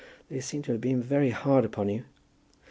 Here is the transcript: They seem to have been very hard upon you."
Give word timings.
They 0.29 0.39
seem 0.39 0.63
to 0.63 0.71
have 0.71 0.81
been 0.81 1.03
very 1.03 1.29
hard 1.29 1.63
upon 1.63 1.89
you." 1.89 2.05